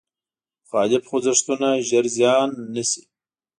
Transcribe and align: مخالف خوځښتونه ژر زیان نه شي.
مخالف 0.63 1.03
خوځښتونه 1.09 1.67
ژر 1.87 2.05
زیان 2.17 2.49
نه 2.73 2.83
شي. 2.89 3.01